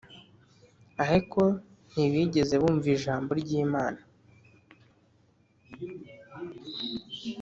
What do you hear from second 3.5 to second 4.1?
imana